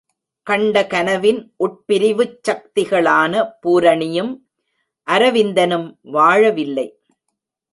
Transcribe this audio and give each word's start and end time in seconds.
கண்ட 0.47 0.75
கனவின் 0.87 1.41
உட்பிரிவுச் 1.59 2.39
சக்திகளான 2.47 3.33
பூரணியும் 3.61 4.33
அரவிந்தனும் 5.07 5.87
வாழவில்லை! 6.11 6.87